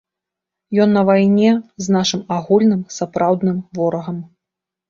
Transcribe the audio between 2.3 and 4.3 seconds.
агульным сапраўдным ворагам.